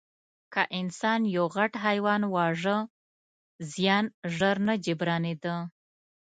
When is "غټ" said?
1.55-1.71